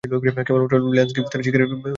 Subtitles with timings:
[0.03, 1.89] কেবলমাত্র Lance Gibbs তার শিকারের বাইরে ছিলেন।